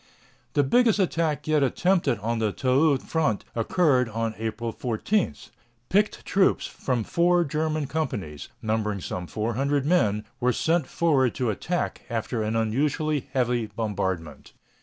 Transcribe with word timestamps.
The 0.53 0.63
biggest 0.63 0.97
attack 0.97 1.47
yet 1.47 1.61
attempted 1.61 2.17
on 2.21 2.39
the 2.39 2.51
Toul 2.51 2.97
front 2.97 3.45
occurred 3.53 4.09
on 4.09 4.33
April 4.39 4.71
14. 4.71 5.35
Picked 5.89 6.25
troops 6.25 6.65
from 6.65 7.03
four 7.03 7.43
German 7.43 7.85
companies, 7.85 8.49
numbering 8.63 8.99
some 9.01 9.27
400 9.27 9.85
men, 9.85 10.25
were 10.39 10.53
sent 10.53 10.87
forward 10.87 11.35
to 11.35 11.51
attack 11.51 12.01
after 12.09 12.41
an 12.41 12.55
unusually 12.55 13.29
heavy 13.33 13.67
bombardment. 13.67 14.53